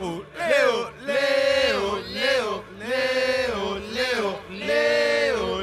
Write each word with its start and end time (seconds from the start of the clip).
Leo, 0.00 0.24
Leo, 1.04 2.00
Leo, 2.00 2.00
Leo, 2.08 2.64
Leo, 2.78 4.40
Leo, 4.48 5.62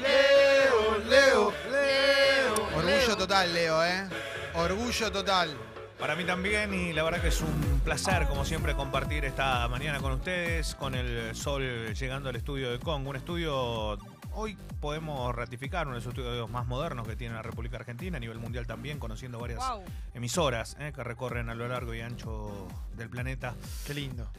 Leo, 0.00 0.98
Leo, 1.06 1.52
Leo. 1.70 2.54
Orgullo 2.74 3.16
total, 3.18 3.52
Leo, 3.52 3.84
¿eh? 3.84 4.08
Orgullo 4.54 5.12
total. 5.12 5.54
Para 5.98 6.16
mí 6.16 6.24
también 6.24 6.72
y 6.72 6.94
la 6.94 7.02
verdad 7.02 7.20
que 7.20 7.28
es 7.28 7.42
un 7.42 7.82
placer 7.84 8.26
como 8.28 8.46
siempre 8.46 8.74
compartir 8.74 9.26
esta 9.26 9.68
mañana 9.68 10.00
con 10.00 10.12
ustedes, 10.12 10.74
con 10.74 10.94
el 10.94 11.34
sol 11.36 11.92
llegando 11.92 12.30
al 12.30 12.36
estudio 12.36 12.70
de 12.70 12.78
Kong, 12.78 13.06
un 13.06 13.16
estudio 13.16 13.98
hoy 14.34 14.56
podemos 14.80 15.34
ratificar 15.34 15.86
uno 15.86 15.96
de 15.96 16.02
los 16.04 16.08
estudios 16.14 16.50
más 16.50 16.66
modernos 16.66 17.06
que 17.06 17.16
tiene 17.16 17.34
la 17.34 17.42
República 17.42 17.76
Argentina, 17.76 18.16
a 18.16 18.20
nivel 18.20 18.38
mundial 18.38 18.66
también, 18.66 18.98
conociendo 18.98 19.38
varias 19.38 19.58
Wow. 19.66 19.84
emisoras 20.14 20.76
eh, 20.80 20.92
que 20.94 21.04
recorren 21.04 21.48
a 21.48 21.54
lo 21.54 21.68
largo 21.68 21.94
y 21.94 22.00
ancho 22.00 22.68
del 22.96 23.08
planeta. 23.10 23.54
Qué 23.86 23.94
lindo. 23.94 24.30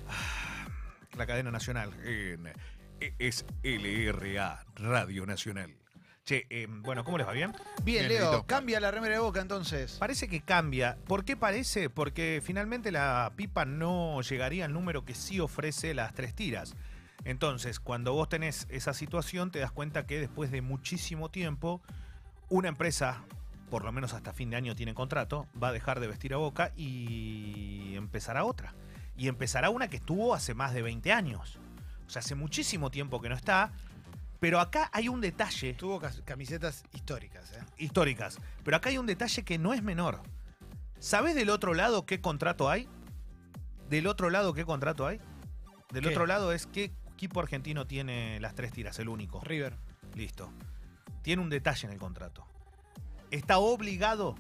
La 1.17 1.25
cadena 1.25 1.51
nacional 1.51 1.91
en- 2.03 2.51
es 3.19 3.45
LRA, 3.63 4.63
Radio 4.75 5.25
Nacional. 5.25 5.75
Che, 6.23 6.45
eh, 6.51 6.67
bueno, 6.69 7.03
¿cómo 7.03 7.17
les 7.17 7.27
va? 7.27 7.31
¿Bien? 7.31 7.51
Bien, 7.83 8.07
Bien, 8.07 8.21
Leo, 8.21 8.45
cambia 8.45 8.79
la 8.79 8.91
remera 8.91 9.15
de 9.15 9.19
boca 9.21 9.41
entonces. 9.41 9.97
Parece 9.99 10.27
que 10.27 10.41
cambia. 10.41 10.97
¿Por 11.07 11.25
qué 11.25 11.35
parece? 11.35 11.89
Porque 11.89 12.41
finalmente 12.45 12.91
la 12.91 13.33
pipa 13.35 13.65
no 13.65 14.21
llegaría 14.21 14.65
al 14.65 14.73
número 14.73 15.03
que 15.03 15.15
sí 15.15 15.39
ofrece 15.39 15.95
las 15.95 16.13
tres 16.13 16.35
tiras. 16.35 16.75
Entonces, 17.23 17.79
cuando 17.79 18.13
vos 18.13 18.29
tenés 18.29 18.67
esa 18.69 18.93
situación, 18.93 19.51
te 19.51 19.59
das 19.59 19.71
cuenta 19.71 20.05
que 20.05 20.19
después 20.19 20.51
de 20.51 20.61
muchísimo 20.61 21.29
tiempo, 21.29 21.81
una 22.49 22.67
empresa, 22.67 23.23
por 23.69 23.83
lo 23.83 23.91
menos 23.91 24.13
hasta 24.13 24.33
fin 24.33 24.49
de 24.49 24.57
año 24.57 24.75
tiene 24.75 24.93
contrato, 24.93 25.47
va 25.61 25.69
a 25.69 25.71
dejar 25.71 25.99
de 25.99 26.07
vestir 26.07 26.33
a 26.33 26.37
boca 26.37 26.71
y 26.75 27.93
empezará 27.95 28.43
otra. 28.43 28.73
Y 29.15 29.27
empezará 29.27 29.69
una 29.69 29.87
que 29.87 29.97
estuvo 29.97 30.33
hace 30.33 30.53
más 30.53 30.73
de 30.73 30.81
20 30.81 31.11
años. 31.13 31.59
O 32.07 32.09
sea, 32.09 32.21
hace 32.21 32.35
muchísimo 32.35 32.89
tiempo 32.89 33.21
que 33.21 33.29
no 33.29 33.35
está. 33.35 33.71
Pero 34.39 34.59
acá 34.59 34.89
hay 34.91 35.07
un 35.07 35.21
detalle 35.21 35.75
Tuvo 35.75 36.01
camisetas 36.25 36.83
históricas, 36.93 37.51
¿eh? 37.51 37.63
históricas. 37.77 38.39
Pero 38.63 38.77
acá 38.77 38.89
hay 38.89 38.97
un 38.97 39.05
detalle 39.05 39.43
que 39.43 39.59
no 39.59 39.73
es 39.73 39.83
menor. 39.83 40.21
¿Sabés 40.97 41.35
del 41.35 41.51
otro 41.51 41.75
lado 41.75 42.07
qué 42.07 42.21
contrato 42.21 42.67
hay? 42.67 42.89
¿Del 43.89 44.07
otro 44.07 44.31
lado 44.31 44.53
qué 44.53 44.65
contrato 44.65 45.05
hay? 45.05 45.19
Del 45.91 46.03
¿Qué? 46.03 46.09
otro 46.09 46.25
lado 46.25 46.51
es 46.53 46.65
qué 46.65 46.91
equipo 47.21 47.39
argentino 47.39 47.85
tiene 47.85 48.39
las 48.39 48.55
tres 48.55 48.71
tiras, 48.71 48.97
el 48.97 49.07
único. 49.07 49.41
River. 49.41 49.77
Listo. 50.15 50.51
Tiene 51.21 51.43
un 51.43 51.51
detalle 51.51 51.85
en 51.85 51.93
el 51.93 51.99
contrato. 51.99 52.47
Está 53.29 53.59
obligado 53.59 54.33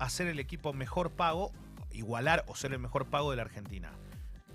a 0.00 0.10
ser 0.10 0.26
el 0.26 0.40
equipo 0.40 0.72
mejor 0.72 1.12
pago, 1.12 1.52
igualar 1.92 2.44
o 2.48 2.56
ser 2.56 2.72
el 2.72 2.80
mejor 2.80 3.06
pago 3.06 3.30
de 3.30 3.36
la 3.36 3.42
Argentina. 3.42 3.92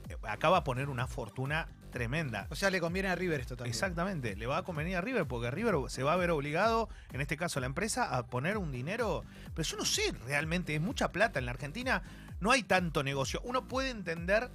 Eh, 0.09 0.17
Acá 0.23 0.49
va 0.49 0.57
a 0.57 0.63
poner 0.65 0.89
una 0.89 1.07
fortuna 1.07 1.69
tremenda. 1.91 2.45
O 2.49 2.55
sea, 2.55 2.69
le 2.71 2.81
conviene 2.81 3.07
a 3.07 3.15
River 3.15 3.39
esto 3.39 3.55
también. 3.55 3.71
Exactamente, 3.71 4.35
le 4.35 4.47
va 4.47 4.57
a 4.57 4.63
convenir 4.63 4.97
a 4.97 5.01
River 5.01 5.25
porque 5.25 5.49
River 5.49 5.75
se 5.87 6.03
va 6.03 6.11
a 6.11 6.17
ver 6.17 6.31
obligado, 6.31 6.89
en 7.13 7.21
este 7.21 7.37
caso 7.37 7.61
la 7.61 7.67
empresa, 7.67 8.17
a 8.17 8.27
poner 8.27 8.57
un 8.57 8.73
dinero. 8.73 9.23
Pero 9.55 9.65
yo 9.65 9.77
no 9.77 9.85
sé 9.85 10.11
realmente, 10.25 10.75
es 10.75 10.81
mucha 10.81 11.13
plata 11.13 11.39
en 11.39 11.45
la 11.45 11.51
Argentina, 11.51 12.03
no 12.41 12.51
hay 12.51 12.63
tanto 12.63 13.01
negocio. 13.01 13.39
Uno 13.45 13.69
puede 13.69 13.91
entender 13.91 14.51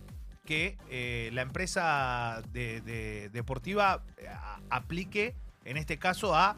que 0.46 0.78
eh, 0.88 1.28
la 1.34 1.42
empresa 1.42 2.42
de- 2.52 2.80
de- 2.80 3.28
deportiva 3.28 4.02
eh, 4.16 4.26
aplique, 4.70 5.34
en 5.66 5.76
este 5.76 5.98
caso, 5.98 6.34
a 6.34 6.56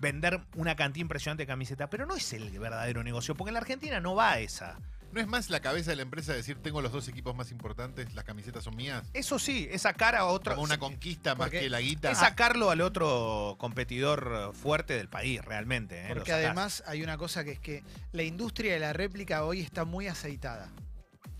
vender 0.00 0.40
una 0.54 0.76
cantidad 0.76 1.00
impresionante 1.02 1.44
de 1.44 1.46
camisetas, 1.46 1.88
pero 1.90 2.04
no 2.04 2.14
es 2.14 2.32
el 2.34 2.50
verdadero 2.58 3.02
negocio, 3.02 3.34
porque 3.34 3.48
en 3.50 3.54
la 3.54 3.60
Argentina 3.60 3.98
no 4.00 4.14
va 4.14 4.32
a 4.32 4.40
esa. 4.40 4.78
¿No 5.10 5.20
es 5.22 5.26
más 5.26 5.48
la 5.48 5.60
cabeza 5.60 5.90
de 5.90 5.96
la 5.96 6.02
empresa 6.02 6.34
decir 6.34 6.58
tengo 6.62 6.82
los 6.82 6.92
dos 6.92 7.08
equipos 7.08 7.34
más 7.34 7.50
importantes, 7.50 8.12
las 8.14 8.24
camisetas 8.24 8.62
son 8.62 8.76
mías? 8.76 9.04
Eso 9.14 9.38
sí, 9.38 9.66
es 9.70 9.82
sacar 9.82 10.14
a 10.14 10.26
otro. 10.26 10.52
Como 10.54 10.64
una 10.64 10.78
conquista 10.78 11.34
más 11.34 11.48
que 11.48 11.70
la 11.70 11.80
guita. 11.80 12.10
Es 12.10 12.18
sacarlo 12.18 12.70
al 12.70 12.82
otro 12.82 13.56
competidor 13.58 14.52
fuerte 14.54 14.94
del 14.98 15.08
país, 15.08 15.42
realmente. 15.42 16.02
¿eh? 16.02 16.08
Porque 16.08 16.32
además 16.34 16.84
hay 16.86 17.02
una 17.02 17.16
cosa 17.16 17.42
que 17.42 17.52
es 17.52 17.58
que 17.58 17.82
la 18.12 18.22
industria 18.22 18.74
de 18.74 18.80
la 18.80 18.92
réplica 18.92 19.44
hoy 19.44 19.60
está 19.60 19.86
muy 19.86 20.08
aceitada. 20.08 20.70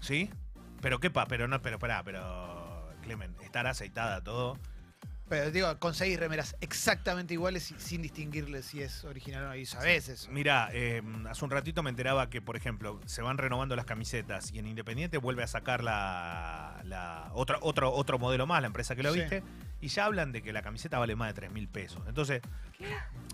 ¿Sí? 0.00 0.30
Pero 0.80 1.00
qué 1.00 1.10
pa, 1.10 1.26
pero 1.26 1.48
no, 1.48 1.60
pero 1.62 1.78
pará, 1.78 2.02
pero. 2.04 2.92
Clemen, 3.02 3.34
estar 3.42 3.66
aceitada 3.66 4.22
todo. 4.22 4.58
Pero 5.28 5.50
digo, 5.50 5.78
conseguir 5.78 6.20
remeras 6.20 6.56
exactamente 6.62 7.34
iguales 7.34 7.70
y 7.70 7.74
sin 7.78 8.00
distinguirle 8.00 8.62
si 8.62 8.80
es 8.82 9.04
original 9.04 9.44
o 9.44 9.48
no. 9.48 9.56
Y 9.56 9.66
sabés 9.66 10.08
eso. 10.08 10.30
Mira, 10.30 10.70
eh, 10.72 11.02
hace 11.28 11.44
un 11.44 11.50
ratito 11.50 11.82
me 11.82 11.90
enteraba 11.90 12.30
que, 12.30 12.40
por 12.40 12.56
ejemplo, 12.56 12.98
se 13.04 13.20
van 13.20 13.36
renovando 13.36 13.76
las 13.76 13.84
camisetas 13.84 14.50
y 14.52 14.58
en 14.58 14.66
Independiente 14.66 15.18
vuelve 15.18 15.42
a 15.42 15.46
sacar 15.46 15.84
la, 15.84 16.80
la 16.84 17.28
otra, 17.34 17.58
otro, 17.60 17.92
otro 17.92 18.18
modelo 18.18 18.46
más, 18.46 18.62
la 18.62 18.68
empresa 18.68 18.96
que 18.96 19.02
lo 19.02 19.12
Sí. 19.12 19.20
viste, 19.20 19.42
y 19.82 19.88
ya 19.88 20.06
hablan 20.06 20.32
de 20.32 20.40
que 20.42 20.50
la 20.52 20.62
camiseta 20.62 20.98
vale 20.98 21.14
más 21.14 21.28
de 21.28 21.34
3 21.34 21.50
mil 21.52 21.68
pesos. 21.68 22.02
Entonces, 22.08 22.40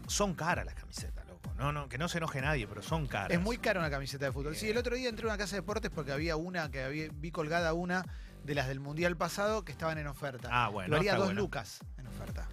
son 0.09 0.35
caras 0.35 0.65
las 0.67 0.75
camisetas, 0.75 1.25
loco. 1.27 1.34
No, 1.57 1.73
no, 1.73 1.89
que 1.89 1.99
no 1.99 2.09
se 2.09 2.19
enoje 2.19 2.41
nadie, 2.41 2.67
pero 2.67 2.83
son 2.83 3.07
caras. 3.07 3.31
Es 3.31 3.41
muy 3.41 3.59
cara 3.59 3.81
una 3.81 3.91
camiseta 3.91 4.27
de 4.27 4.33
fútbol. 4.33 4.57
Sí, 4.57 4.69
el 4.69 4.77
otro 4.77 4.97
día 4.97 5.09
entré 5.09 5.25
a 5.27 5.29
una 5.29 5.39
casa 5.39 5.57
de 5.57 5.63
deportes 5.63 5.91
porque 5.91 6.13
había 6.13 6.37
una 6.37 6.71
que 6.71 6.83
había, 6.83 7.09
vi 7.15 7.31
colgada 7.31 7.73
una 7.73 8.05
de 8.45 8.55
las 8.55 8.69
del 8.69 8.81
mundial 8.81 9.17
pasado 9.17 9.65
que 9.65 9.73
estaban 9.73 9.99
en 9.99 10.07
oferta. 10.07 10.49
Ah, 10.51 10.69
bueno. 10.69 10.91
Lo 10.91 10.97
haría 10.97 11.15
dos 11.15 11.27
bueno. 11.27 11.41
lucas 11.41 11.81
en 11.97 12.07
oferta. 12.07 12.44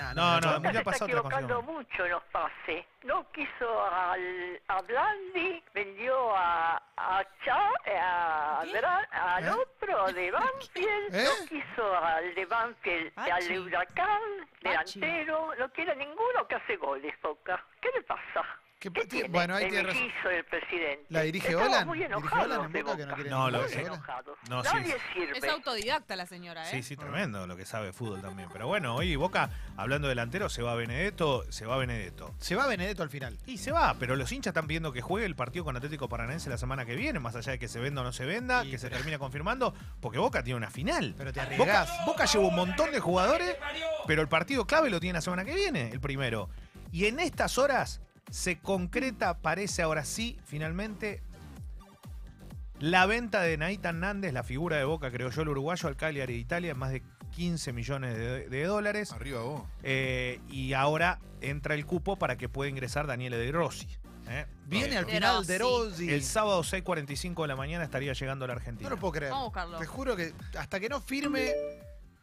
Nada, 0.00 0.14
No, 0.14 0.34
no, 0.34 0.40
puedo- 0.40 0.52
mundial 0.60 0.84
se 0.84 0.90
está 0.90 1.04
equivocando 1.04 1.54
¿no? 1.54 1.62
mucho 1.62 2.04
en 2.06 2.10
los 2.12 2.22
pases. 2.24 2.86
No 3.02 3.30
quiso 3.32 3.84
al, 3.86 4.60
a 4.68 4.82
Blandi, 4.82 5.62
vendió 5.74 6.36
a, 6.36 6.82
a 6.96 7.24
Chá, 7.44 7.70
a 7.86 8.60
¿Qué? 8.64 8.72
Dra- 8.80 9.08
al 9.12 9.44
¿Eh? 9.46 9.50
otro 9.50 10.12
de 10.12 10.30
Banfield, 10.30 11.14
¿Eh? 11.14 11.24
no 11.24 11.46
quiso 11.46 11.96
al 11.96 12.34
de 12.34 12.46
Banfield, 12.46 13.12
al 13.18 13.48
de 13.48 13.60
Huracán, 13.60 14.20
delantero, 14.62 15.54
no 15.58 15.68
quiere 15.70 15.92
a 15.92 15.94
ninguno 15.94 16.46
que 16.48 16.54
hace 16.56 16.76
goles, 16.76 17.14
Boca. 17.22 17.62
¿Qué 17.80 17.88
le 17.94 18.02
pasa? 18.02 18.44
¿Qué 18.80 18.90
¿Qué 18.90 19.02
pa- 19.02 19.06
tiene 19.06 19.28
bueno, 19.28 19.56
ahí 19.56 19.68
tiene 19.68 19.82
razón. 19.88 20.08
presidente? 20.48 21.04
¿La 21.10 21.20
dirige 21.20 21.54
Olan? 21.54 21.86
muy 21.86 21.98
¿Dirige 21.98 22.14
Olan 22.16 22.64
en 22.64 22.72
Boca 22.72 22.96
que 22.96 23.02
no 23.04 23.08
Boca. 23.08 23.14
quiere 23.14 23.28
No, 23.30 23.50
lo- 23.50 23.66
enojados. 23.66 24.38
No, 24.48 24.64
sí, 24.64 24.70
Nadie 24.72 24.94
es- 24.96 25.02
sirve. 25.12 25.36
Es 25.38 25.44
autodidacta 25.44 26.16
la 26.16 26.24
señora, 26.24 26.62
¿eh? 26.62 26.70
Sí, 26.70 26.82
sí, 26.82 26.96
tremendo 26.96 27.46
lo 27.46 27.58
que 27.58 27.66
sabe 27.66 27.92
fútbol 27.92 28.22
también. 28.22 28.48
Pero 28.50 28.68
bueno, 28.68 28.94
hoy 28.96 29.14
Boca, 29.16 29.50
hablando 29.76 30.08
de 30.08 30.12
delantero, 30.12 30.48
se 30.48 30.62
va 30.62 30.74
Benedetto, 30.76 31.44
se 31.52 31.66
va 31.66 31.76
Benedetto. 31.76 32.34
Se 32.38 32.56
va 32.56 32.66
Benedetto 32.66 33.02
al 33.02 33.10
final. 33.10 33.36
Y 33.44 33.58
se 33.58 33.70
va, 33.70 33.94
pero 34.00 34.16
los 34.16 34.32
hinchas 34.32 34.52
están 34.52 34.66
pidiendo 34.66 34.92
que 34.92 35.02
juegue 35.02 35.26
el 35.26 35.36
partido 35.36 35.66
con 35.66 35.76
Atlético 35.76 36.08
Paranaense 36.08 36.48
la 36.48 36.56
semana 36.56 36.86
que 36.86 36.96
viene, 36.96 37.18
más 37.20 37.36
allá 37.36 37.52
de 37.52 37.58
que 37.58 37.68
se 37.68 37.80
venda 37.80 38.00
o 38.00 38.04
no 38.04 38.12
se 38.14 38.24
venda, 38.24 38.62
que 38.64 38.78
se 38.78 38.88
termina 38.88 39.18
confirmando, 39.18 39.74
porque 40.00 40.16
Boca 40.18 40.42
tiene 40.42 40.56
una 40.56 40.70
final. 40.70 41.14
Pero 41.18 41.34
te 41.34 41.40
Boca, 41.58 41.82
arriesgás. 41.82 42.06
Boca 42.06 42.24
lleva 42.24 42.46
un 42.46 42.56
montón 42.56 42.90
de 42.92 43.00
jugadores, 43.00 43.58
pero 44.06 44.22
el 44.22 44.28
partido 44.28 44.66
clave 44.66 44.88
lo 44.88 45.00
tiene 45.00 45.18
la 45.18 45.20
semana 45.20 45.44
que 45.44 45.54
viene, 45.54 45.90
el 45.92 46.00
primero. 46.00 46.48
Y 46.92 47.04
en 47.04 47.20
estas 47.20 47.58
horas 47.58 48.00
se 48.30 48.58
concreta, 48.58 49.38
parece 49.38 49.82
ahora 49.82 50.04
sí, 50.04 50.38
finalmente, 50.44 51.22
la 52.78 53.06
venta 53.06 53.42
de 53.42 53.56
Naita 53.56 53.90
Hernández, 53.90 54.32
la 54.32 54.42
figura 54.42 54.76
de 54.76 54.84
Boca, 54.84 55.10
creo 55.10 55.30
yo, 55.30 55.42
el 55.42 55.48
uruguayo 55.48 55.88
al 55.88 55.96
Cagliari 55.96 56.34
de 56.34 56.38
Italia, 56.38 56.70
en 56.72 56.78
más 56.78 56.90
de 56.90 57.02
15 57.30 57.72
millones 57.72 58.16
de, 58.16 58.48
de 58.48 58.64
dólares. 58.64 59.12
Arriba 59.12 59.42
vos. 59.42 59.62
Eh, 59.82 60.40
y 60.48 60.72
ahora 60.72 61.18
entra 61.40 61.74
el 61.74 61.86
cupo 61.86 62.16
para 62.16 62.36
que 62.36 62.48
pueda 62.48 62.70
ingresar 62.70 63.06
Daniele 63.06 63.36
De 63.36 63.52
Rossi. 63.52 63.88
¿eh? 64.28 64.46
Viene 64.66 64.96
al 64.96 65.06
final 65.06 65.46
de 65.46 65.58
Rossi. 65.58 66.10
El 66.10 66.22
sábado 66.22 66.62
6.45 66.62 67.42
de 67.42 67.48
la 67.48 67.56
mañana 67.56 67.84
estaría 67.84 68.12
llegando 68.12 68.44
a 68.44 68.48
la 68.48 68.54
Argentina. 68.54 68.88
No 68.88 68.96
lo 68.96 69.00
puedo 69.00 69.12
creer. 69.12 69.32
Vamos 69.32 69.44
a 69.44 69.46
buscarlo. 69.46 69.78
Te 69.78 69.86
juro 69.86 70.16
que 70.16 70.32
hasta 70.58 70.80
que 70.80 70.88
no 70.88 71.00
firme. 71.00 71.52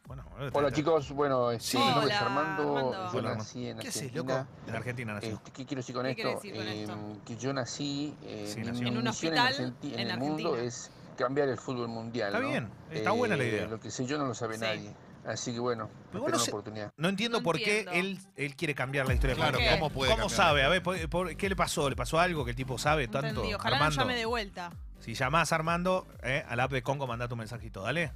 Bueno, 0.08 0.24
Hola 0.54 0.72
chicos, 0.72 1.10
bueno, 1.12 1.50
este, 1.50 1.72
Sí. 1.72 1.76
mi 1.76 1.84
nombre 1.84 2.06
es 2.06 2.16
Hola, 2.18 2.26
Armando, 2.26 2.78
Armando. 2.78 3.12
yo 3.12 3.18
Hola, 3.18 3.34
nací 3.34 3.68
en 3.68 3.78
¿Qué 3.78 3.88
haces, 3.88 4.02
Argentina. 4.04 4.48
En 4.66 4.74
Argentina 4.74 5.12
nació. 5.12 5.34
Este, 5.34 5.50
¿Qué 5.52 5.66
quiero 5.66 5.80
decir 5.80 5.94
con 5.94 6.04
¿Qué 6.06 6.10
esto? 6.12 6.22
quiere 6.22 6.34
decir 6.34 6.54
con 6.54 6.66
Eh, 6.66 6.82
esto? 7.12 7.24
que 7.26 7.36
yo 7.36 7.52
nací, 7.52 8.14
eh, 8.22 8.46
Sí, 8.48 8.60
mi, 8.60 8.66
nació. 8.68 8.82
mi 8.84 8.88
En 8.88 8.94
un 8.96 9.00
en, 9.02 9.08
hospital 9.08 9.52
Argenti- 9.54 9.92
en 9.92 9.98
en 10.00 10.10
el 10.10 10.18
mundo 10.18 10.56
es 10.56 10.90
cambiar 11.18 11.48
el 11.50 11.58
fútbol 11.58 11.88
mundial. 11.88 12.28
Está 12.28 12.40
¿no? 12.40 12.48
bien, 12.48 12.70
está 12.90 13.10
buena 13.10 13.36
la 13.36 13.44
Eh, 13.44 13.48
idea. 13.48 13.66
Lo 13.66 13.78
que 13.80 13.90
sé 13.90 14.06
yo 14.06 14.16
no 14.16 14.24
lo 14.24 14.32
sabe 14.34 14.54
Sí. 14.54 14.60
nadie. 14.62 14.94
Así 15.26 15.52
que 15.52 15.58
bueno, 15.60 15.88
Pero 15.88 15.98
espero 16.06 16.22
bueno, 16.22 16.36
una 16.36 16.44
se- 16.44 16.50
oportunidad. 16.52 16.92
No 16.96 17.08
entiendo 17.10 17.38
No 17.38 17.44
por 17.44 17.58
qué 17.58 17.84
él, 17.92 18.18
él 18.36 18.56
quiere 18.56 18.74
cambiar 18.74 19.06
la 19.06 19.12
historia. 19.12 19.36
Claro. 19.36 19.58
¿cómo 19.72 19.90
puede 19.90 20.10
¿Cómo 20.12 20.22
cambiar? 20.28 20.36
sabe? 20.36 20.62
A 20.64 20.68
ver, 20.70 20.82
por- 20.82 21.08
por- 21.10 21.36
¿qué 21.36 21.50
le 21.50 21.56
pasó? 21.56 21.90
¿Le 21.90 21.96
pasó 21.96 22.18
algo 22.18 22.46
que 22.46 22.52
el 22.52 22.56
tipo 22.56 22.78
sabe 22.78 23.06
No 23.08 23.12
tanto? 23.12 23.28
entendí. 23.28 23.52
Ojalá 23.52 23.76
Armando. 23.76 23.96
no 23.96 24.02
llame 24.04 24.16
de 24.18 24.24
vuelta. 24.24 24.70
Si 25.00 25.12
llamás 25.12 25.52
Armando, 25.52 26.06
eh, 26.22 26.44
al 26.48 26.60
app 26.60 26.72
de 26.72 26.82
Congo, 26.82 27.06
manda 27.06 27.28
tu 27.28 27.36
mensajito, 27.36 27.82
dale. 27.82 28.12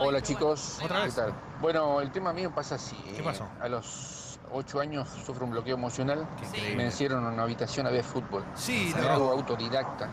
Hola 0.00 0.20
qué 0.20 0.26
chicos, 0.28 0.76
bueno. 0.80 0.84
¿Otra 0.86 0.98
¿qué 1.00 1.04
vez? 1.06 1.14
tal? 1.16 1.34
Bueno, 1.60 2.00
el 2.00 2.10
tema 2.12 2.32
mío 2.32 2.52
pasa 2.54 2.76
así. 2.76 2.96
¿Qué 3.14 3.18
eh, 3.20 3.22
pasó? 3.22 3.48
A 3.60 3.68
los 3.68 4.38
8 4.52 4.80
años 4.80 5.08
sufro 5.26 5.44
un 5.44 5.50
bloqueo 5.52 5.74
emocional. 5.74 6.28
Qué 6.38 6.46
Sí. 6.46 6.74
Me 6.76 6.84
encierran 6.84 7.24
en 7.26 7.32
una 7.34 7.42
habitación 7.42 7.86
a 7.86 7.90
ver 7.90 8.04
fútbol. 8.04 8.44
Sí, 8.54 8.92
Me 8.94 9.02
no. 9.02 9.08
hago 9.10 9.30
autodidacta, 9.32 10.08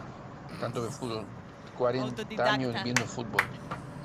tanto 0.60 0.82
de 0.84 0.90
fútbol. 0.90 1.26
40 1.78 2.08
Autodidacta. 2.22 2.54
años 2.54 2.84
viendo 2.84 3.04
fútbol. 3.06 3.42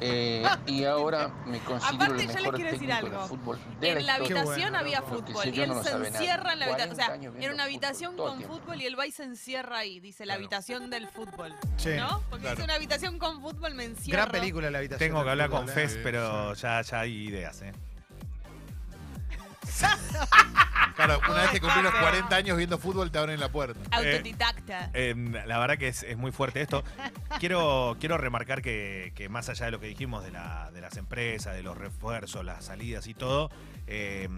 Eh, 0.03 0.43
y 0.67 0.85
ahora 0.85 1.29
me 1.47 1.59
considero 1.61 1.97
Aparte, 1.97 2.23
el 2.23 2.29
yo 2.29 2.35
les 2.35 2.37
mejor 2.37 2.55
quiero 2.55 2.71
decir 2.73 2.93
algo. 2.93 3.23
de 3.23 3.29
fútbol 3.29 3.59
de 3.81 3.91
En 3.91 4.07
la 4.07 4.15
habitación 4.15 4.45
bueno, 4.47 4.79
había 4.79 5.03
fútbol 5.03 5.49
y 5.55 5.61
él 5.61 5.69
no 5.69 5.83
se 5.85 5.91
encierra 5.93 6.53
en 6.55 6.59
la 6.59 6.65
habitación. 6.67 6.93
O 6.93 6.97
40 6.97 7.21
sea, 7.21 7.31
viendo 7.39 7.55
una 7.55 7.65
habitación 7.65 8.17
con 8.17 8.43
fútbol 8.43 8.81
y 8.81 8.87
el 8.87 8.99
va 8.99 9.07
y 9.07 9.13
se 9.13 9.25
encierra 9.25 9.79
ahí. 9.79 10.01
Dice 10.01 10.25
la 10.25 10.35
Claro. 10.35 10.41
habitación 10.47 10.91
del 10.91 11.07
fútbol. 11.09 11.55
Sí. 11.77 11.91
¿No? 11.97 12.23
Porque 12.31 12.43
Claro. 12.45 12.59
es 12.59 12.65
una 12.65 12.75
habitación 12.75 13.19
con 13.19 13.41
fútbol, 13.43 13.75
me 13.75 13.85
encierro. 13.85 14.17
Gran 14.23 14.31
película 14.31 14.71
la 14.71 14.79
habitación. 14.79 15.09
Tengo 15.11 15.23
que 15.25 15.31
hablar 15.31 15.51
con 15.51 15.69
¿eh? 15.69 15.73
Fez, 15.73 15.93
Sí, 15.93 15.99
pero 16.03 16.55
ya, 16.55 16.81
ya 16.83 17.01
hay 17.01 17.27
ideas, 17.29 17.61
¿eh? 17.63 17.73
Claro, 21.05 21.21
una 21.31 21.43
vez 21.43 21.51
que 21.51 21.61
cumplí 21.61 21.83
los 21.83 21.93
Capo. 21.93 22.05
40 22.05 22.37
años 22.37 22.57
viendo 22.57 22.79
fútbol, 22.79 23.11
te 23.11 23.19
abren 23.19 23.41
la 23.41 23.49
puerta. 23.51 23.79
Autodidacta. 23.91 24.91
Eh, 24.95 25.15
la 25.47 25.59
verdad 25.59 25.79
que 25.79 25.89
es, 25.89 26.03
es 26.03 26.17
muy 26.17 26.33
fuerte 26.33 26.61
esto. 26.61 26.85
Quiero, 27.39 27.97
quiero 28.01 28.19
remarcar 28.19 28.63
que, 28.63 29.13
que 29.15 29.29
más 29.29 29.49
allá 29.49 29.67
de 29.67 29.71
lo 29.73 29.81
que 29.81 29.87
dijimos 29.87 30.23
de, 30.25 30.31
la- 30.33 30.71
de 30.73 30.81
las 30.81 30.97
empresas, 30.97 31.55
de 31.55 31.63
los 31.63 31.77
refuerzos, 31.79 32.45
las 32.45 32.65
salidas 32.65 33.07
y 33.07 33.15
todo, 33.15 33.51
eh, 33.87 34.29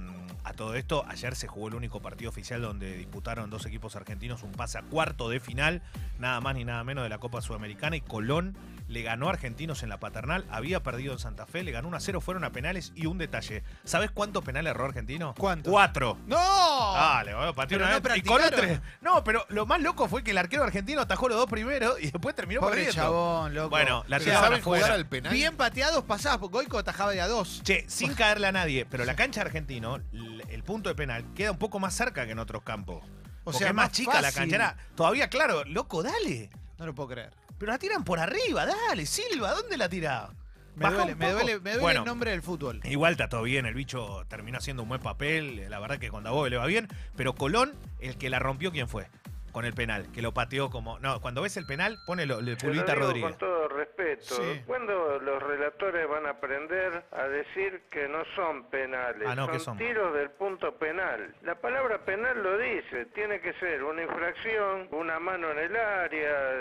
a 0.45 0.53
todo 0.55 0.75
esto, 0.75 1.05
ayer 1.09 1.35
se 1.37 1.47
jugó 1.47 1.69
el 1.69 1.75
único 1.75 2.01
partido 2.01 2.29
oficial 2.31 2.61
donde 2.63 2.97
disputaron 2.97 3.51
dos 3.51 3.67
equipos 3.67 3.97
argentinos 3.97 4.43
un 4.43 4.53
pase 4.53 4.79
a 4.79 4.83
cuarto 4.83 5.29
de 5.29 5.41
final, 5.41 5.83
nada 6.19 6.41
más 6.41 6.55
ni 6.55 6.65
nada 6.65 6.83
menos 6.85 7.05
de 7.05 7.11
la 7.11 7.19
Copa 7.19 7.41
Sudamericana, 7.41 7.97
y 7.97 8.01
Colón 8.01 8.57
le 8.89 9.03
ganó 9.03 9.29
a 9.29 9.31
Argentinos 9.31 9.83
en 9.83 9.89
la 9.89 9.99
paternal, 9.99 10.45
había 10.51 10.83
perdido 10.83 11.15
en 11.15 11.19
Santa 11.19 11.47
Fe, 11.47 11.63
le 11.63 11.71
ganó 11.71 11.89
1 11.89 11.97
a 11.97 12.01
0, 12.01 12.21
fueron 12.21 12.45
a 12.45 12.51
penales 12.53 12.93
y 12.95 13.07
un 13.07 13.17
detalle. 13.17 13.63
¿Sabes 13.85 14.11
cuántos 14.11 14.45
penales 14.45 14.71
erró 14.73 14.85
Argentino? 14.85 15.35
¿Cuánto? 15.39 15.71
Cuatro. 15.71 16.19
¡No! 16.27 16.37
Dale, 16.93 17.35
bueno, 17.35 17.55
pateó 17.55 17.79
una 17.79 17.87
no 17.87 17.93
vez 17.93 17.99
y 18.01 18.03
practicaron. 18.03 18.51
tres. 18.55 18.81
No, 19.01 19.25
pero 19.25 19.47
lo 19.49 19.65
más 19.65 19.81
loco 19.81 20.09
fue 20.09 20.23
que 20.23 20.33
el 20.33 20.39
arquero 20.39 20.65
argentino 20.65 21.01
atajó 21.01 21.29
los 21.29 21.39
dos 21.39 21.49
primeros 21.49 21.99
y 22.01 22.11
después 22.11 22.35
terminó 22.35 22.61
Pobre 22.61 22.75
perdiendo. 22.85 23.03
chabón, 23.03 23.55
loco. 23.55 23.71
Bueno, 23.71 24.05
la 24.09 24.21
¿Saben 24.21 24.61
jugar 24.61 24.91
al 24.93 25.07
penal? 25.07 25.33
Bien 25.33 25.57
pateados 25.57 26.05
pasadas, 26.05 26.39
porque 26.39 26.53
Goico 26.59 26.77
atajaba 26.79 27.13
de 27.13 27.21
a 27.23 27.29
dos. 27.29 27.63
Che, 27.65 27.85
sin 27.89 28.13
caerle 28.15 28.49
a 28.49 28.53
nadie, 28.53 28.85
pero 28.85 29.05
la 29.07 29.15
cancha 29.17 29.41
argentino, 29.41 30.01
el 30.49 30.63
punto 30.63 30.89
de 30.89 30.95
penal, 30.95 31.25
queda 31.35 31.51
un 31.53 31.59
poco 31.59 31.79
más 31.79 31.95
cerca 31.95 32.25
que 32.27 32.33
en 32.33 32.39
otros 32.39 32.63
campos. 32.63 33.03
O 33.05 33.45
Porque 33.45 33.59
sea, 33.59 33.69
es 33.69 33.75
más, 33.75 33.87
más 33.87 33.93
chica 33.93 34.15
la 34.21 34.29
fácil. 34.29 34.41
cancha. 34.43 34.57
Era 34.57 34.77
todavía, 34.95 35.29
claro, 35.29 35.65
loco, 35.65 36.03
dale. 36.03 36.51
No 36.79 36.87
lo 36.87 36.95
puedo 36.95 37.09
creer. 37.11 37.33
Pero 37.59 37.73
la 37.73 37.79
tiran 37.79 38.05
por 38.05 38.19
arriba, 38.19 38.67
dale, 38.67 39.07
Silva, 39.07 39.53
¿dónde 39.53 39.77
la 39.77 39.89
tira? 39.89 40.29
Me 40.75 40.85
Baja 40.85 40.97
duele, 40.97 41.13
un 41.13 41.19
me 41.19 41.27
poco. 41.27 41.37
duele, 41.39 41.55
me 41.61 41.71
duele 41.71 41.81
Bueno. 41.83 42.01
el 42.01 42.07
nombre 42.07 42.31
del 42.31 42.43
fútbol. 42.43 42.81
Igual 42.85 43.13
está 43.13 43.29
todo 43.29 43.43
bien, 43.43 43.67
el 43.67 43.75
bicho 43.75 44.25
terminó 44.29 44.59
haciendo 44.59 44.83
un 44.85 44.89
buen 44.89 45.03
papel, 45.03 45.69
la 45.69 45.79
verdad 45.81 45.99
que 45.99 46.09
con 46.09 46.25
Dabove 46.25 46.49
le 46.51 46.57
va 46.57 46.67
bien, 46.67 46.89
pero 47.15 47.35
Colón, 47.35 47.73
el 48.01 48.17
que 48.17 48.31
la 48.31 48.39
rompió, 48.39 48.73
¿quién 48.73 48.89
fue? 48.89 49.07
Con 49.53 49.67
el 49.67 49.75
penal, 49.75 50.11
que 50.13 50.23
lo 50.23 50.33
pateó 50.33 50.71
como... 50.71 50.99
No, 51.01 51.21
cuando 51.21 51.43
ves 51.43 51.59
el 51.59 51.67
penal, 51.67 51.99
ponelo, 52.07 52.39
el 52.39 52.47
Te 52.47 52.53
lo 52.53 52.57
pulita 52.73 52.93
digo 52.95 53.05
Rodríguez. 53.05 53.31
con 53.33 53.39
todo 53.39 53.69
respeto. 53.69 54.35
Sí. 54.37 54.63
¿Cuándo 54.67 55.19
los 55.19 55.43
relatores 55.43 56.09
van 56.09 56.25
a 56.25 56.31
aprender 56.31 56.82
decir 57.33 57.83
que 57.91 58.07
no 58.09 58.25
son 58.37 58.69
penales? 58.71 59.27
Ah, 59.27 59.35
no, 59.35 59.49
¿qué 59.49 59.59
son 59.59 59.77
son? 59.77 59.79
tiros 59.79 60.15
del 60.15 60.31
punto 60.31 60.77
penal. 60.77 61.35
La 61.43 61.57
palabra 61.57 62.05
penal 62.05 62.43
lo 62.43 62.59
dice. 62.59 63.07
Tiene 63.07 63.41
que 63.41 63.53
ser 63.55 63.83
una 63.83 64.03
infracción, 64.03 64.89
una 64.93 65.19
mano 65.19 65.51
en 65.51 65.59
el 65.59 65.77
área, 65.77 66.53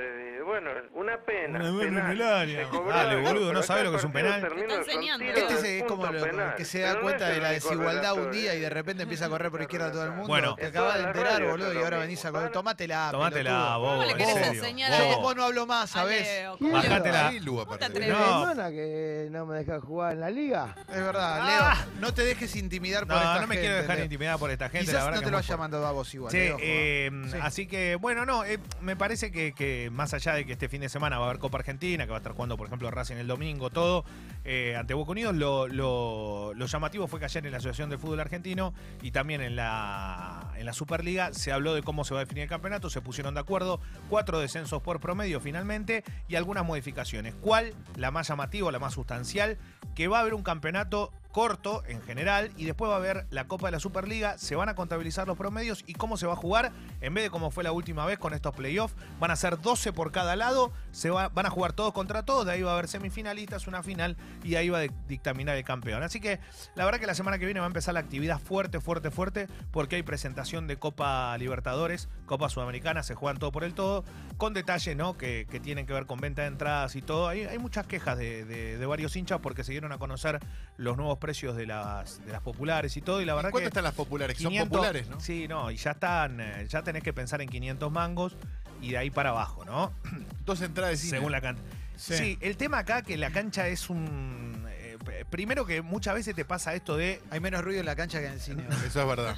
bueno, 0.42 0.70
una 0.94 1.18
pena. 1.20 1.60
Una 1.72 1.80
penal. 1.80 2.68
cobró 2.70 2.90
Dale, 2.90 3.22
boludo, 3.22 3.54
¿no 3.54 3.62
sabe 3.64 3.84
lo 3.84 3.92
que 3.92 3.98
es 3.98 4.04
un 4.04 4.12
penal? 4.12 4.44
está 4.44 4.76
enseñando. 4.76 5.26
Este 5.26 5.56
del 5.56 5.66
es 5.78 5.84
como 5.84 6.06
lo- 6.08 6.24
penal. 6.24 6.56
que 6.56 6.66
se 6.66 6.80
da 6.80 6.88
Pero 6.90 7.00
no 7.00 7.04
cuenta 7.06 7.30
es 7.30 7.36
de 7.36 7.42
la 7.42 7.50
desigualdad 7.52 8.14
un 8.14 8.32
día 8.32 8.56
y 8.56 8.60
de 8.60 8.66
eh. 8.68 8.70
repente 8.70 9.04
empieza 9.04 9.26
a 9.26 9.30
correr 9.30 9.52
por 9.52 9.62
izquierda 9.62 9.92
todo 9.92 10.04
el 10.04 10.12
mundo. 10.12 10.28
Bueno. 10.28 10.56
te 10.56 10.68
acabas 10.68 10.98
de 10.98 11.04
enterar, 11.04 11.34
radio 11.34 11.52
boludo, 11.52 11.74
y 11.74 11.78
ahora 11.78 11.98
venís 12.00 12.24
a. 12.26 12.32
Tómatela, 12.52 13.10
Tómatela, 13.12 13.50
pelotudo. 13.52 13.80
bobo, 13.80 13.92
¿Cómo 13.92 14.04
le 14.06 14.14
querés 14.16 14.48
enseñar 14.48 14.92
Yo 14.98 15.20
vos 15.22 15.36
no 15.36 15.44
hablo 15.46 15.66
más, 15.66 15.90
¿sabés? 15.90 16.24
Leo, 16.28 16.58
¿Quién 16.58 16.72
Leo. 16.72 16.82
Bajátela. 16.82 17.28
Ahí, 17.28 17.40
Lu, 17.40 17.62
aparte. 17.62 17.86
¿Cómo 17.86 18.00
te 18.00 18.06
¿Es? 18.06 18.14
No. 18.56 18.72
Que 18.72 19.28
no 19.32 19.46
me 19.46 19.58
deja 19.58 19.80
jugar 19.82 20.14
en 20.14 20.20
la 20.22 20.30
liga? 20.30 20.76
Es 20.90 20.96
verdad, 20.96 21.40
Ah. 21.42 21.86
Leo. 21.86 22.02
No 22.02 22.14
te 22.14 22.24
dejes 22.24 22.56
intimidar 22.56 23.06
por 23.06 23.16
No, 23.16 23.22
esta 23.22 23.42
no 23.42 23.48
me 23.48 23.56
gente, 23.56 23.62
quiero 23.62 23.76
dejar 23.82 24.00
intimidar 24.00 24.40
por 24.40 24.52
esta 24.52 24.70
gente, 24.70 24.86
Quizás 24.88 24.94
la 24.96 25.06
verdad 25.06 25.20
no 25.22 25.26
te 25.26 25.32
lo 25.32 25.40
es 25.40 25.46
haya 25.46 25.58
mandado 25.58 25.88
a 25.88 25.92
vos 25.92 26.14
igual. 26.14 26.32
Sí, 26.32 26.38
eh, 26.38 26.56
eh, 26.62 27.12
así 27.42 27.68
que 27.68 27.96
bueno, 27.96 28.26
no, 28.26 28.44
eh, 28.46 28.60
me 28.82 28.96
parece 28.96 29.32
que 29.32 29.90
más 29.92 30.14
allá 30.14 30.31
de 30.34 30.46
que 30.46 30.54
este 30.54 30.70
fin 30.70 30.82
de 30.82 30.90
semana 30.90 31.18
va 31.18 31.26
a 31.26 31.30
haber 31.30 31.40
Copa 31.40 31.58
Argentina, 31.60 32.06
que 32.06 32.12
va 32.12 32.18
a 32.18 32.20
estar 32.20 32.34
jugando, 32.34 32.58
por 32.58 32.68
ejemplo, 32.68 32.90
Racing 32.92 33.16
el 33.16 33.28
domingo, 33.28 33.70
todo, 33.70 34.04
eh, 34.44 34.76
ante 34.78 34.94
Boca 34.94 35.12
Unidos, 35.12 35.36
lo, 35.36 35.68
lo- 35.68 36.54
lo 36.54 36.66
llamativo 36.66 37.08
fue 37.08 37.20
que 37.20 37.26
ayer 37.26 37.46
en 37.46 37.52
la 37.52 37.58
Asociación 37.58 37.90
del 37.90 38.00
Fútbol 38.00 38.20
Argentino 38.20 38.74
y 39.02 39.12
también 39.12 39.42
en 39.42 39.56
la, 39.56 40.52
en 40.58 40.66
la 40.66 40.74
Superliga 40.74 41.34
se 41.34 41.52
habló 41.52 41.74
de 41.74 41.84
cómo 41.84 42.04
se 42.04 42.14
va 42.14 42.20
a 42.22 42.24
definir 42.24 42.44
el 42.44 42.50
campeonato, 42.50 42.90
se 42.90 43.02
pusieron 43.02 43.34
de 43.34 43.40
acuerdo, 43.40 43.80
cuatro 44.10 44.40
descensos 44.40 44.82
por 44.82 45.00
promedio 45.00 45.40
finalmente 45.40 46.04
y 46.28 46.36
algunas 46.36 46.66
modificaciones. 46.66 47.34
¿Cuál? 47.42 47.74
La 47.98 48.12
más 48.12 48.28
llamativa, 48.28 48.72
la 48.72 48.80
más 48.80 48.94
sustancial, 48.94 49.58
que 49.96 50.08
va 50.08 50.18
a 50.20 50.22
haber 50.22 50.34
un 50.34 50.44
campeonato 50.44 51.12
corto 51.32 51.84
en 51.88 52.02
general 52.02 52.52
y 52.58 52.66
después 52.66 52.90
va 52.90 52.96
a 52.96 52.98
haber 52.98 53.26
la 53.30 53.46
Copa 53.48 53.68
de 53.68 53.72
la 53.72 53.80
Superliga, 53.80 54.38
se 54.38 54.56
van 54.56 54.70
a 54.70 54.76
contabilizar 54.76 55.28
los 55.28 55.38
promedios 55.38 55.84
y 55.88 55.94
cómo 55.94 56.18
se 56.18 56.28
va 56.28 56.34
a 56.34 56.36
jugar, 56.36 56.72
en 57.02 57.14
vez 57.14 57.24
de 57.26 57.30
como 57.30 57.52
fue 57.52 57.64
la 57.64 57.72
última 57.72 58.06
vez 58.06 58.20
con 58.20 58.34
estos 58.34 58.56
playoffs, 58.56 58.94
van 59.20 59.32
a 59.32 59.36
ser 59.36 59.60
12 59.62 59.94
por 59.94 60.12
cada 60.12 60.36
lado, 60.36 60.72
se 60.92 61.10
va- 61.10 61.30
van 61.30 61.46
a 61.46 61.50
jugar 61.50 61.74
todos 61.74 61.94
contra 61.94 62.24
todos, 62.24 62.46
de 62.46 62.52
ahí 62.54 62.62
va 62.62 62.72
a 62.72 62.74
haber 62.74 62.88
semifinalistas, 62.88 63.68
una 63.68 63.82
final 63.84 64.18
y 64.44 64.56
ahí 64.56 64.70
va 64.70 64.80
a 64.80 64.88
dictaminar 65.08 65.56
el 65.58 65.64
campeón. 65.64 66.04
Así 66.04 66.20
que 66.20 66.40
la 66.76 66.86
verdad 66.86 67.00
que 67.00 67.08
la 67.08 67.16
semana 67.16 67.40
que 67.40 67.46
viene 67.46 67.60
va 67.60 67.66
a 67.66 67.68
empezar 67.68 67.94
la 67.94 68.00
actividad 68.02 68.40
fuerte, 68.40 68.80
fuerte, 68.80 69.12
fuerte, 69.12 69.48
porque 69.72 69.96
hay 69.98 70.04
presentación 70.04 70.68
de 70.68 70.78
Copa 70.78 71.38
Libertadores, 71.38 72.10
Copa 72.26 72.50
Sudamericana, 72.50 73.04
se 73.04 73.16
juegan 73.16 73.38
todo 73.40 73.52
por 73.52 73.64
el 73.64 73.74
todo, 73.74 74.04
con 74.38 74.54
detalles 74.54 74.98
que, 75.18 75.60
tienen 75.62 75.86
que 75.86 75.94
ver 75.94 76.06
con 76.06 76.20
venta 76.20 76.42
de 76.42 76.48
entradas 76.50 76.96
y 76.96 77.02
todo. 77.02 77.28
Hay, 77.28 77.58
muchas 77.60 77.86
quejas 77.86 78.18
de- 78.18 78.46
de 78.78 78.86
varios 78.86 79.16
hinchas 79.16 79.40
porque 79.42 79.64
se 79.64 79.72
dieron 79.72 79.92
a 79.92 79.98
conocer 79.98 80.40
los 80.78 80.98
nuevos 80.98 81.18
precios 81.22 81.56
de 81.56 81.66
las, 81.66 82.26
de 82.26 82.34
las 82.34 82.42
populares 82.42 82.98
y 82.98 83.02
todo. 83.02 83.22
Y 83.22 83.26
la 83.26 83.34
verdad 83.36 83.52
¿Cuánto 83.52 83.64
que 83.64 83.68
están 83.70 83.86
las 83.86 83.94
populares? 83.94 84.36
Que 84.36 84.44
500 84.44 84.60
son 84.60 84.70
populares, 84.70 85.08
¿no? 85.10 85.20
Sí, 85.22 85.48
no, 85.48 85.72
y 85.72 85.78
ya 85.78 85.92
están, 85.92 86.42
eh, 86.42 86.66
ya 86.68 86.82
tenés 86.84 87.02
que 87.04 87.14
pensar 87.14 87.42
en 87.42 87.48
500 87.48 87.90
mangos 87.90 88.36
y 88.82 88.92
de 88.92 88.98
ahí 88.98 89.10
para 89.10 89.30
abajo, 89.30 89.64
¿no? 89.64 89.94
Dos 90.46 90.62
entradas 90.62 90.92
de 90.92 90.98
cine. 90.98 91.12
Según 91.20 91.32
la 91.32 91.40
cancha. 91.40 91.62
Sí. 91.96 92.16
Sí. 92.18 92.38
el 92.42 92.58
tema 92.58 92.80
acá 92.80 93.04
que 93.04 93.16
la 93.16 93.30
cancha 93.32 93.68
es 93.70 93.90
un... 93.90 94.66
eh, 94.70 94.98
primero 95.30 95.66
que 95.66 95.82
muchas 95.82 96.16
veces 96.16 96.36
te 96.36 96.44
pasa 96.44 96.74
esto 96.74 96.98
de... 96.98 97.22
Hay 97.30 97.40
menos 97.40 97.64
ruido 97.64 97.80
en 97.80 97.86
la 97.86 97.96
cancha 97.96 98.20
que 98.20 98.26
en 98.26 98.34
el 98.34 98.42
cine. 98.42 98.64
Eso 98.86 99.02
es 99.02 99.08
verdad. 99.08 99.36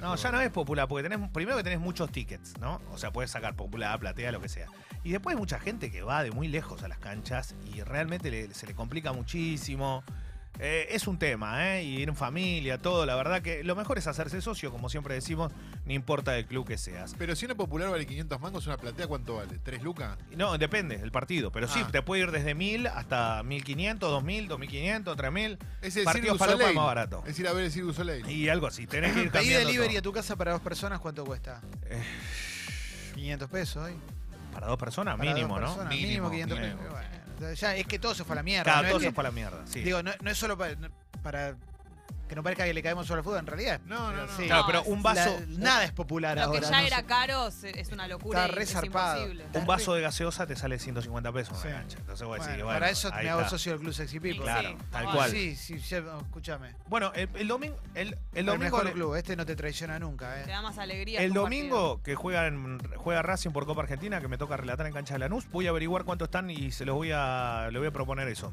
No, 0.00 0.16
ya 0.16 0.32
no 0.32 0.40
es 0.40 0.50
popular, 0.50 0.88
porque 0.88 1.08
tenés, 1.08 1.30
primero 1.30 1.56
que 1.56 1.62
tenés 1.62 1.78
muchos 1.78 2.10
tickets, 2.10 2.58
¿no? 2.58 2.80
O 2.90 2.98
sea, 2.98 3.12
puedes 3.12 3.30
sacar 3.30 3.54
popular, 3.54 4.00
platea, 4.00 4.32
lo 4.32 4.40
que 4.40 4.48
sea. 4.48 4.66
Y 5.04 5.12
después 5.12 5.36
hay 5.36 5.38
mucha 5.40 5.60
gente 5.60 5.92
que 5.92 6.02
va 6.02 6.24
de 6.24 6.32
muy 6.32 6.48
lejos 6.48 6.82
a 6.82 6.88
las 6.88 6.98
canchas 6.98 7.54
y 7.72 7.82
realmente 7.82 8.28
le- 8.28 8.52
se 8.52 8.66
le 8.66 8.74
complica 8.74 9.12
muchísimo. 9.12 10.02
Eh, 10.64 10.94
es 10.94 11.08
un 11.08 11.18
tema, 11.18 11.74
¿eh? 11.76 11.82
Y 11.82 11.96
ir 11.98 12.08
en 12.08 12.14
familia, 12.14 12.78
todo. 12.78 13.04
La 13.04 13.16
verdad 13.16 13.42
que 13.42 13.64
lo 13.64 13.74
mejor 13.74 13.98
es 13.98 14.06
hacerse 14.06 14.40
socio, 14.40 14.70
como 14.70 14.88
siempre 14.88 15.14
decimos, 15.14 15.50
no 15.84 15.92
importa 15.92 16.30
del 16.32 16.46
club 16.46 16.64
que 16.68 16.78
seas. 16.78 17.16
Pero 17.18 17.34
si 17.34 17.46
una 17.46 17.56
popular 17.56 17.90
vale 17.90 18.06
500 18.06 18.40
mangos, 18.40 18.66
una 18.68 18.76
platea, 18.76 19.08
¿cuánto 19.08 19.34
vale? 19.36 19.58
¿Tres 19.64 19.82
lucas? 19.82 20.16
No, 20.36 20.56
depende 20.58 20.98
del 20.98 21.10
partido, 21.10 21.50
pero 21.50 21.66
sí, 21.66 21.80
Ah. 21.82 21.88
te 21.90 22.00
puede 22.02 22.22
ir 22.22 22.30
desde 22.30 22.54
1000 22.54 22.86
hasta 22.86 23.42
1500, 23.42 24.08
2000, 24.08 24.46
2500, 24.46 25.16
3000. 25.16 25.58
Es 25.80 25.96
el 25.96 26.04
Partido 26.04 26.12
Cirque 26.26 26.30
du 26.32 26.38
falopa 26.38 26.58
Soleil. 26.60 26.76
más 26.76 26.86
barato. 26.86 27.24
Es 27.26 27.36
ir 27.40 27.48
a 27.48 27.52
ver 27.52 27.64
el 27.64 27.72
Cirque 27.72 27.86
du 27.88 27.92
Soleil. 27.94 28.30
Y 28.30 28.48
algo 28.48 28.68
así, 28.68 28.86
tenés 28.86 29.14
que 29.14 29.22
ir 29.22 29.30
Pedí 29.32 29.38
cambiando 29.42 29.66
delivery 29.66 29.88
todo. 29.94 29.98
a 29.98 30.02
tu 30.02 30.12
casa 30.12 30.36
para 30.36 30.52
dos 30.52 30.60
personas, 30.60 31.00
¿cuánto 31.00 31.24
cuesta? 31.24 31.60
Eh. 31.90 32.00
500 33.14 33.48
pesos 33.50 33.76
hoy. 33.84 33.94
Para 34.52 34.66
dos 34.68 34.78
personas, 34.78 35.16
Para 35.16 35.32
mínimo, 35.32 35.54
dos 35.54 35.60
¿no? 35.62 35.66
personas, 35.76 35.92
Mínimo, 35.94 36.28
Mínimo 36.28 36.30
500 36.30 36.58
mínimo. 36.60 36.76
pesos. 36.78 36.92
Bueno, 36.92 37.08
ya 37.54 37.76
es 37.76 37.86
que 37.86 37.98
todo 37.98 38.14
se 38.14 38.24
fue 38.24 38.34
a 38.34 38.36
la 38.36 38.42
mierda. 38.42 38.64
Cada 38.64 38.82
no 38.82 38.88
es 38.88 38.92
cosa 38.94 39.02
que- 39.04 39.08
es 39.08 39.14
para 39.14 39.28
la 39.28 39.34
mierda, 39.34 39.62
sí. 39.66 39.80
Digo, 39.80 40.02
no, 40.02 40.12
no 40.20 40.30
es 40.30 40.38
solo 40.38 40.56
para, 40.58 40.76
para 41.22 41.54
que 42.32 42.36
no 42.36 42.42
parezca 42.42 42.64
que 42.64 42.72
le 42.72 42.82
caemos 42.82 43.06
solo 43.06 43.18
al 43.18 43.24
fútbol, 43.24 43.40
en 43.40 43.46
realidad. 43.46 43.78
No, 43.84 44.10
no, 44.10 44.24
no. 44.26 44.36
sí. 44.38 44.44
Claro, 44.46 44.64
pero 44.66 44.82
un 44.84 45.02
vaso, 45.02 45.38
La- 45.50 45.58
nada 45.58 45.84
es 45.84 45.92
popular 45.92 46.34
Lo 46.38 46.44
ahora. 46.44 46.60
que 46.60 46.64
ya 46.66 46.70
no 46.80 46.86
era 46.86 46.96
sé. 46.96 47.04
caro 47.04 47.48
es 47.48 47.92
una 47.92 48.08
locura. 48.08 48.40
Está 48.40 48.52
y 48.52 48.56
re 48.56 48.62
es 48.62 48.72
zarpado. 48.72 49.16
imposible. 49.18 49.44
un 49.52 49.66
vaso 49.66 49.92
de 49.94 50.00
gaseosa 50.00 50.46
te 50.46 50.56
sale 50.56 50.78
150 50.78 51.30
pesos 51.30 51.56
en 51.58 51.62
Sí. 51.62 51.68
la 51.68 51.74
cancha. 51.74 51.98
Entonces 51.98 52.26
vos 52.26 52.36
decís, 52.38 52.48
Bueno, 52.48 52.64
bueno, 52.64 52.76
para 52.80 52.90
eso 52.90 53.10
me 53.12 53.28
hago 53.28 53.48
socio 53.50 53.72
del 53.72 53.80
Club 53.82 53.92
Sexy 53.92 54.18
People. 54.18 54.42
Claro, 54.44 54.68
Sí, 54.70 54.76
tal 54.90 55.04
vamos. 55.04 55.16
cual. 55.16 55.30
Sí, 55.30 55.56
sí, 55.56 55.74
escúchame. 55.74 56.74
Bueno, 56.88 57.12
el, 57.14 57.28
el 57.34 57.48
domingo, 57.48 57.76
el, 57.94 58.08
el 58.08 58.18
El, 58.32 58.46
domingo, 58.46 58.78
mejor 58.78 58.92
club, 58.92 59.14
este 59.16 59.36
no 59.36 59.44
te 59.44 59.54
traiciona 59.54 59.98
nunca, 59.98 60.32
Te 60.36 60.40
¿eh? 60.42 60.46
da 60.46 60.62
más 60.62 60.78
alegría. 60.78 61.20
el 61.20 61.26
partido. 61.28 61.42
domingo 61.42 62.02
que 62.02 62.14
juegan, 62.14 62.80
juega 62.96 63.20
Racing 63.20 63.50
por 63.50 63.66
Copa 63.66 63.82
Argentina, 63.82 64.20
que 64.22 64.28
me 64.28 64.38
toca 64.38 64.56
relatar 64.56 64.86
en 64.86 64.94
cancha 64.94 65.14
de 65.14 65.18
Lanús, 65.20 65.48
voy 65.50 65.66
a 65.66 65.70
averiguar 65.70 66.04
cuánto 66.04 66.24
están 66.24 66.50
y 66.50 66.72
se 66.72 66.86
los 66.86 66.94
voy 66.94 67.10
a, 67.12 67.68
le 67.70 67.78
voy 67.78 67.88
a 67.88 67.90
proponer 67.92 68.28
eso. 68.28 68.52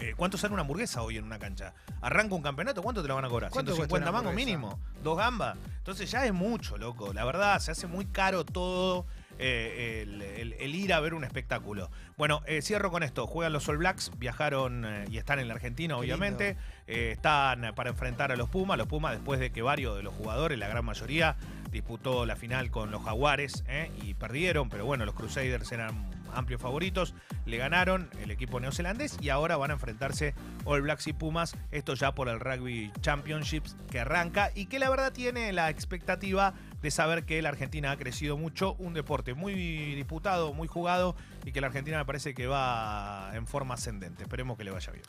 Eh, 0.00 0.14
¿Cuánto 0.16 0.36
sale 0.36 0.52
una 0.52 0.62
hamburguesa 0.62 1.02
hoy 1.02 1.16
en 1.18 1.24
una 1.24 1.38
cancha? 1.38 1.72
Arranca 2.00 2.34
un 2.34 2.42
campeonato, 2.42 2.82
¿cuánto 2.82 3.00
te 3.02 3.08
la 3.08 3.14
van 3.14 3.24
a 3.24 3.28
cobrar? 3.28 3.50
¿Cuánto 3.50 3.70
cuesta 3.76 3.96
150 3.96 4.10
una 4.10 4.18
mangos 4.18 4.34
mínimo, 4.34 4.78
dos 5.02 5.16
gambas. 5.16 5.56
Entonces 5.78 6.10
ya 6.10 6.24
es 6.26 6.32
mucho, 6.32 6.76
loco. 6.78 7.12
La 7.12 7.24
verdad, 7.24 7.58
se 7.60 7.70
hace 7.70 7.86
muy 7.86 8.06
caro 8.06 8.44
todo. 8.44 9.06
eh, 9.38 10.02
el, 10.02 10.22
el- 10.22 10.52
el 10.52 10.74
ir 10.76 10.92
a 10.94 11.00
ver 11.00 11.12
un 11.12 11.24
espectáculo. 11.24 11.90
Bueno, 12.16 12.42
eh, 12.46 12.62
cierro 12.62 12.92
con 12.92 13.02
esto. 13.02 13.26
Juegan 13.26 13.52
los 13.52 13.68
All 13.68 13.78
Blacks, 13.78 14.12
viajaron 14.16 14.84
eh, 14.84 15.06
y 15.10 15.18
están 15.18 15.40
en 15.40 15.48
la 15.48 15.54
Argentina, 15.54 15.94
Qué 15.94 16.00
obviamente. 16.00 16.56
Están 16.86 17.74
para 17.74 17.90
enfrentar 17.90 18.30
a 18.30 18.36
los 18.36 18.48
Pumas. 18.48 18.78
Los 18.78 18.86
Pumas, 18.86 19.12
después 19.12 19.40
de 19.40 19.50
que 19.50 19.60
varios 19.62 19.96
de 19.96 20.02
los 20.04 20.14
jugadores, 20.14 20.56
la 20.58 20.68
gran 20.68 20.84
mayoría, 20.84 21.34
disputó 21.72 22.26
la 22.26 22.36
final 22.36 22.70
con 22.70 22.90
los 22.92 23.02
Jaguares 23.04 23.64
y 24.02 24.14
perdieron, 24.14 24.68
pero 24.68 24.86
bueno, 24.86 25.04
los 25.04 25.14
Crusaders 25.16 25.72
eran 25.72 26.08
amplios 26.34 26.60
favoritos, 26.60 27.14
le 27.46 27.56
ganaron 27.56 28.10
el 28.22 28.30
equipo 28.30 28.60
neozelandés 28.60 29.16
y 29.20 29.28
ahora 29.28 29.56
van 29.56 29.70
a 29.70 29.74
enfrentarse 29.74 30.34
All 30.64 30.82
Blacks 30.82 31.06
y 31.06 31.12
Pumas, 31.12 31.56
esto 31.70 31.94
ya 31.94 32.14
por 32.14 32.28
el 32.28 32.40
Rugby 32.40 32.92
Championships 33.00 33.76
que 33.90 34.00
arranca 34.00 34.50
y 34.54 34.66
que 34.66 34.78
la 34.78 34.90
verdad 34.90 35.12
tiene 35.12 35.52
la 35.52 35.70
expectativa 35.70 36.54
de 36.82 36.90
saber 36.90 37.24
que 37.24 37.40
la 37.40 37.48
Argentina 37.48 37.92
ha 37.92 37.96
crecido 37.96 38.36
mucho, 38.36 38.74
un 38.74 38.92
deporte 38.92 39.34
muy 39.34 39.54
disputado, 39.94 40.52
muy 40.52 40.68
jugado 40.68 41.16
y 41.44 41.52
que 41.52 41.60
la 41.60 41.68
Argentina 41.68 41.98
me 41.98 42.04
parece 42.04 42.34
que 42.34 42.46
va 42.46 43.30
en 43.34 43.46
forma 43.46 43.74
ascendente. 43.74 44.22
Esperemos 44.22 44.58
que 44.58 44.64
le 44.64 44.70
vaya 44.70 44.92
bien. 44.92 45.04